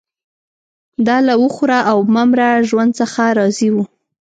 دا 1.07 1.17
له 1.27 1.33
وخوره 1.43 1.79
او 1.91 1.97
مه 2.13 2.23
مره 2.29 2.49
ژوند 2.69 2.91
څخه 2.99 3.23
راضي 3.37 3.69
وو 3.73 3.83